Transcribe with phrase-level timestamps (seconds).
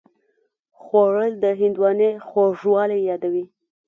[0.81, 3.45] خوړل د هندوانې خوږوالی یادوي